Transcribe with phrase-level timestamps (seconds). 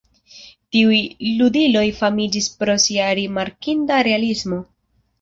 [0.75, 0.97] Tiuj
[1.41, 4.65] ludiloj famiĝis pro sia rimarkinda realismo.